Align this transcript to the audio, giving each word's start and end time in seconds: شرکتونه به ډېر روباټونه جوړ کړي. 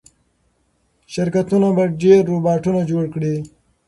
شرکتونه 1.13 1.69
به 1.77 1.83
ډېر 2.01 2.21
روباټونه 2.31 2.81
جوړ 2.91 3.03
کړي. 3.13 3.35